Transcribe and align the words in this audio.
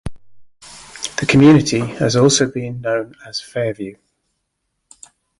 The 1.17 1.27
community 1.29 1.77
has 1.81 2.15
also 2.15 2.47
been 2.47 2.81
known 2.81 3.13
as 3.27 3.39
Fairview. 3.39 3.97